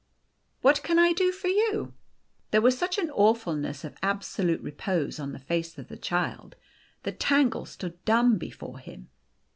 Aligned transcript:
"What 0.63 0.81
can 0.81 0.97
I 0.97 1.13
do 1.13 1.31
for 1.31 1.47
you?" 1.49 1.93
There 2.49 2.59
was 2.61 2.75
such 2.75 2.97
an 2.97 3.11
awful 3.11 3.53
ness 3.53 3.83
of 3.83 3.95
absolute 4.01 4.59
repose 4.61 5.19
on 5.19 5.31
the 5.31 5.37
face 5.37 5.77
of 5.77 5.89
the 5.89 5.95
Child 5.95 6.55
that 7.03 7.19
Tangle 7.19 7.67
stood 7.67 8.03
dumb 8.03 8.39
before 8.39 8.79
him. 8.79 9.09